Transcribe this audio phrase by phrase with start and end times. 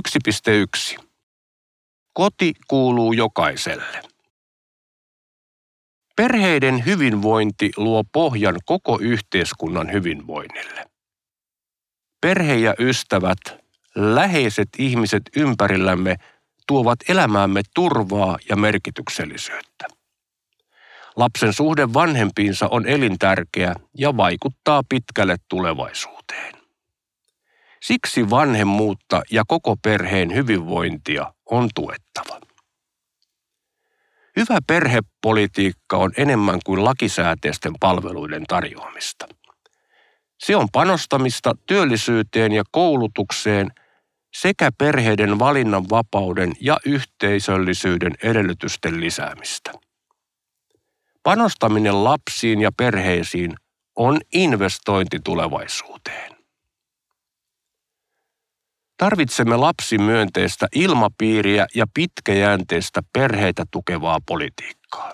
[0.00, 1.04] 1.1.
[2.12, 4.02] Koti kuuluu jokaiselle.
[6.16, 10.84] Perheiden hyvinvointi luo pohjan koko yhteiskunnan hyvinvoinnille.
[12.20, 13.38] Perhe ja ystävät,
[13.94, 16.16] läheiset ihmiset ympärillämme
[16.66, 19.86] tuovat elämäämme turvaa ja merkityksellisyyttä.
[21.16, 26.59] Lapsen suhde vanhempiinsa on elintärkeä ja vaikuttaa pitkälle tulevaisuuteen.
[27.82, 32.40] Siksi vanhemmuutta ja koko perheen hyvinvointia on tuettava.
[34.36, 39.28] Hyvä perhepolitiikka on enemmän kuin lakisääteisten palveluiden tarjoamista.
[40.38, 43.70] Se on panostamista työllisyyteen ja koulutukseen
[44.34, 49.72] sekä perheiden valinnanvapauden ja yhteisöllisyyden edellytysten lisäämistä.
[51.22, 53.54] Panostaminen lapsiin ja perheisiin
[53.96, 56.39] on investointi tulevaisuuteen.
[59.00, 65.12] Tarvitsemme lapsimyönteistä ilmapiiriä ja pitkäjänteistä perheitä tukevaa politiikkaa.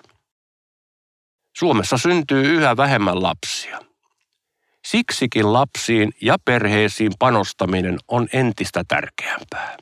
[1.57, 3.81] Suomessa syntyy yhä vähemmän lapsia.
[4.87, 9.77] Siksikin lapsiin ja perheisiin panostaminen on entistä tärkeämpää.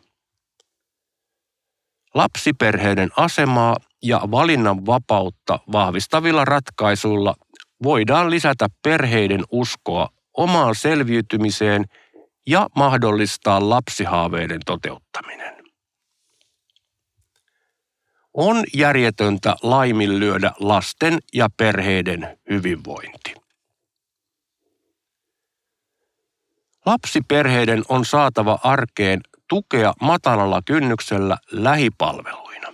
[2.14, 7.34] Lapsiperheiden asemaa ja valinnan vapautta vahvistavilla ratkaisuilla
[7.83, 11.84] voidaan lisätä perheiden uskoa omaan selviytymiseen
[12.47, 15.55] ja mahdollistaa lapsihaaveiden toteuttaminen.
[18.34, 23.34] On järjetöntä laiminlyödä lasten ja perheiden hyvinvointi.
[26.86, 32.73] Lapsiperheiden on saatava arkeen tukea matalalla kynnyksellä lähipalveluina.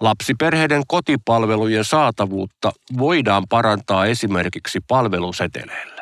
[0.00, 6.01] Lapsiperheiden kotipalvelujen saatavuutta voidaan parantaa esimerkiksi palveluseteleillä.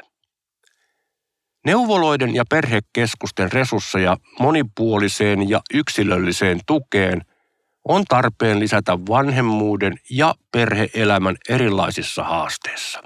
[1.66, 7.22] Neuvoloiden ja perhekeskusten resursseja monipuoliseen ja yksilölliseen tukeen
[7.84, 13.02] on tarpeen lisätä vanhemmuuden ja perheelämän erilaisissa haasteissa.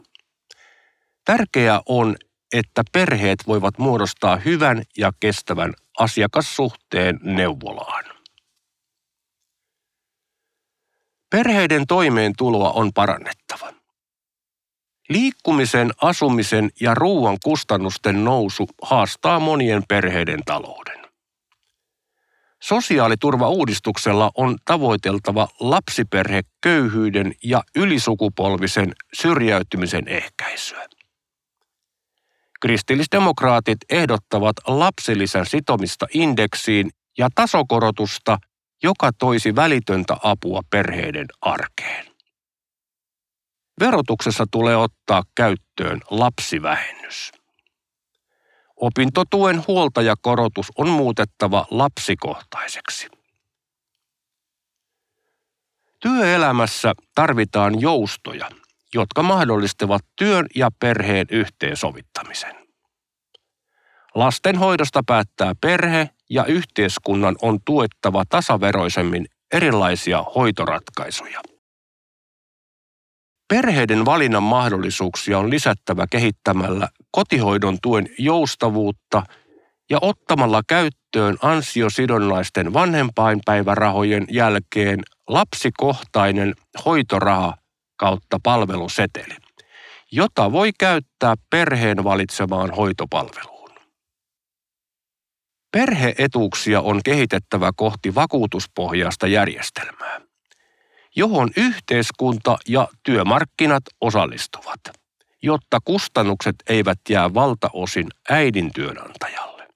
[1.25, 2.17] Tärkeää on,
[2.53, 8.05] että perheet voivat muodostaa hyvän ja kestävän asiakassuhteen neuvolaan.
[11.31, 13.84] Perheiden toimeentuloa on parannettava.
[15.09, 21.05] Liikkumisen, asumisen ja ruoan kustannusten nousu haastaa monien perheiden talouden.
[22.63, 30.87] Sosiaaliturvauudistuksella on tavoiteltava lapsiperheköyhyyden ja ylisukupolvisen syrjäytymisen ehkäisyä.
[32.61, 38.39] Kristillisdemokraatit ehdottavat lapsilisän sitomista indeksiin ja tasokorotusta,
[38.83, 42.14] joka toisi välitöntä apua perheiden arkeen.
[43.81, 47.33] Verotuksessa tulee ottaa käyttöön lapsivähennys.
[48.77, 53.09] Opintotuen huoltajakorotus on muutettava lapsikohtaiseksi.
[56.01, 58.51] Työelämässä tarvitaan joustoja,
[58.95, 62.57] jotka mahdollistavat työn ja perheen yhteensovittamisen.
[64.15, 71.41] Lastenhoidosta päättää perhe ja yhteiskunnan on tuettava tasaveroisemmin erilaisia hoitoratkaisuja.
[73.49, 79.23] Perheiden valinnan mahdollisuuksia on lisättävä kehittämällä kotihoidon tuen joustavuutta
[79.91, 87.57] ja ottamalla käyttöön ansiosidonnaisten vanhempainpäivärahojen jälkeen lapsikohtainen hoitoraha
[87.97, 89.37] kautta palveluseteli,
[90.13, 93.71] jota voi käyttää perheen valitsemaan hoitopalveluun.
[95.73, 100.21] Perheetuuksia on kehitettävä kohti vakuutuspohjaista järjestelmää,
[101.17, 104.81] johon yhteiskunta ja työmarkkinat osallistuvat,
[105.43, 109.69] jotta kustannukset eivät jää valtaosin äidin työnantajalle.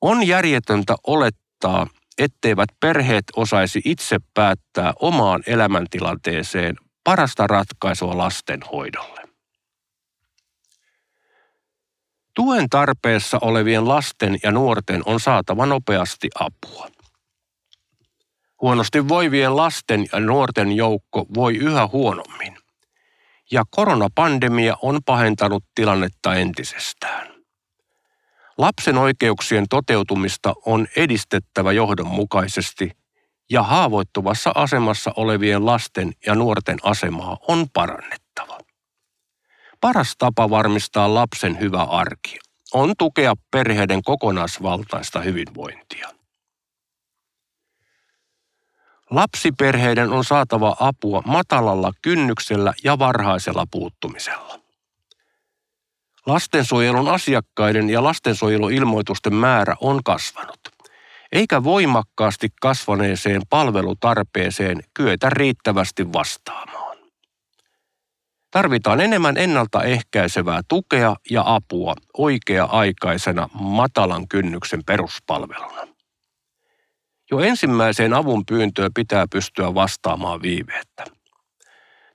[0.00, 1.86] On järjetöntä olettaa,
[2.18, 9.28] etteivät perheet osaisi itse päättää omaan elämäntilanteeseen parasta ratkaisua lasten hoidolle.
[12.34, 16.97] Tuen tarpeessa olevien lasten ja nuorten on saatava nopeasti apua.
[18.62, 22.58] Huonosti voivien lasten ja nuorten joukko voi yhä huonommin.
[23.50, 27.28] Ja koronapandemia on pahentanut tilannetta entisestään.
[28.58, 32.90] Lapsen oikeuksien toteutumista on edistettävä johdonmukaisesti
[33.50, 38.58] ja haavoittuvassa asemassa olevien lasten ja nuorten asemaa on parannettava.
[39.80, 42.38] Paras tapa varmistaa lapsen hyvä arki
[42.72, 46.17] on tukea perheiden kokonaisvaltaista hyvinvointia.
[49.10, 54.60] Lapsiperheiden on saatava apua matalalla kynnyksellä ja varhaisella puuttumisella.
[56.26, 60.60] Lastensuojelun asiakkaiden ja lastensuojeluilmoitusten määrä on kasvanut,
[61.32, 66.98] eikä voimakkaasti kasvaneeseen palvelutarpeeseen kyetä riittävästi vastaamaan.
[68.50, 75.87] Tarvitaan enemmän ennaltaehkäisevää tukea ja apua oikea-aikaisena matalan kynnyksen peruspalveluna.
[77.30, 81.04] Jo ensimmäiseen avun pyyntöön pitää pystyä vastaamaan viiveettä.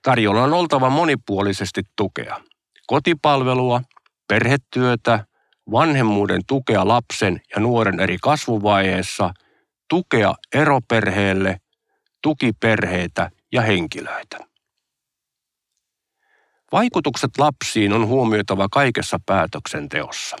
[0.02, 2.40] Tarjolla on oltava monipuolisesti tukea.
[2.86, 3.80] Kotipalvelua,
[4.28, 5.24] perhetyötä,
[5.70, 9.30] vanhemmuuden tukea lapsen ja nuoren eri kasvuvaiheessa,
[9.88, 11.60] tukea eroperheelle,
[12.22, 14.38] tukiperheitä ja henkilöitä.
[16.72, 20.36] Vaikutukset lapsiin on huomioitava kaikessa päätöksenteossa.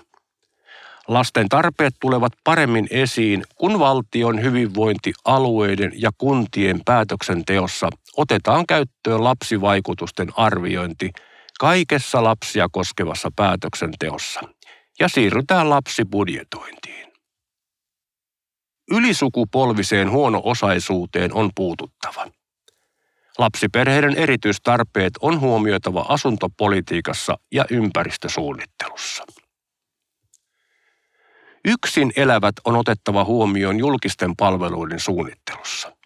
[1.08, 11.10] Lasten tarpeet tulevat paremmin esiin, kun valtion hyvinvointialueiden ja kuntien päätöksenteossa otetaan käyttöön lapsivaikutusten arviointi
[11.60, 14.40] kaikessa lapsia koskevassa päätöksenteossa
[15.00, 17.12] ja siirrytään lapsibudjetointiin.
[18.90, 22.26] Ylisukupolviseen huono-osaisuuteen on puututtava.
[23.38, 29.24] Lapsiperheiden erityistarpeet on huomioitava asuntopolitiikassa ja ympäristösuunnittelussa.
[31.64, 35.96] Yksin elävät on otettava huomioon julkisten palveluiden suunnittelussa.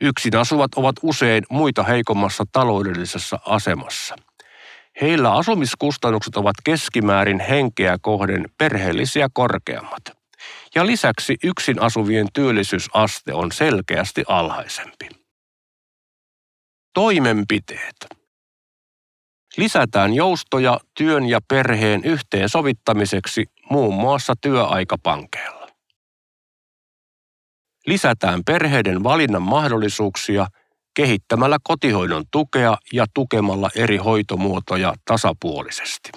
[0.00, 4.16] Yksin asuvat ovat usein muita heikommassa taloudellisessa asemassa.
[5.00, 10.02] Heillä asumiskustannukset ovat keskimäärin henkeä kohden perheellisiä korkeammat.
[10.74, 15.08] Ja lisäksi yksin asuvien työllisyysaste on selkeästi alhaisempi.
[16.94, 18.21] Toimenpiteet.
[19.56, 25.66] Lisätään joustoja työn ja perheen yhteensovittamiseksi muun muassa työaikapankeilla.
[27.86, 30.46] Lisätään perheiden valinnan mahdollisuuksia
[30.94, 36.10] kehittämällä kotihoidon tukea ja tukemalla eri hoitomuotoja tasapuolisesti.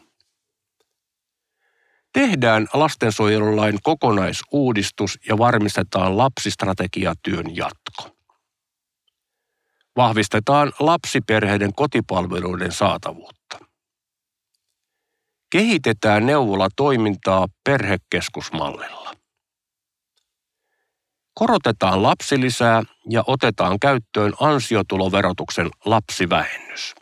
[2.13, 8.14] Tehdään lastensuojelulain kokonaisuudistus ja varmistetaan lapsistrategiatyön jatko.
[9.97, 13.59] Vahvistetaan lapsiperheiden kotipalveluiden saatavuutta.
[15.51, 19.13] Kehitetään neuvolatoimintaa perhekeskusmallilla.
[21.33, 26.95] Korotetaan lapsilisää ja otetaan käyttöön ansiotuloverotuksen lapsivähennys.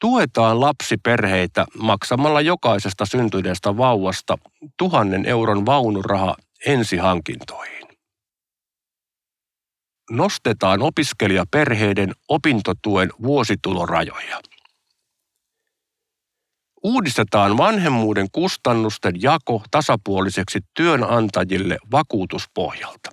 [0.00, 4.38] Tuetaan lapsiperheitä maksamalla jokaisesta syntyneestä vauvasta
[4.78, 6.36] tuhannen euron vaunuraha
[6.66, 7.79] ensihankintoihin.
[10.10, 14.40] Nostetaan opiskelijaperheiden opintotuen vuositulorajoja.
[16.82, 23.10] Uudistetaan vanhemmuuden kustannusten jako tasapuoliseksi työnantajille vakuutuspohjalta,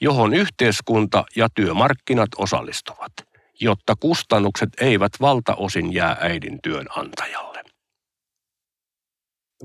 [0.00, 3.12] johon yhteiskunta ja työmarkkinat osallistuvat,
[3.60, 7.49] jotta kustannukset eivät valtaosin jää äidin työnantajalle.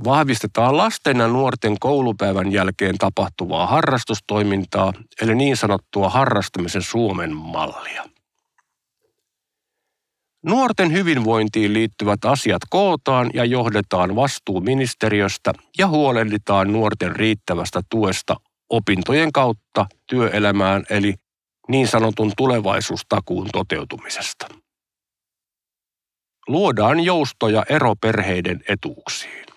[0.03, 8.03] Vahvistetaan lasten ja nuorten koulupäivän jälkeen tapahtuvaa harrastustoimintaa, eli niin sanottua harrastamisen Suomen mallia.
[10.45, 18.35] Nuorten hyvinvointiin liittyvät asiat kootaan ja johdetaan vastuuministeriöstä ja huolehditaan nuorten riittävästä tuesta
[18.69, 21.15] opintojen kautta työelämään eli
[21.69, 24.47] niin sanotun tulevaisuustakuun toteutumisesta.
[26.47, 29.54] Luodaan joustoja eroperheiden etuuksiin.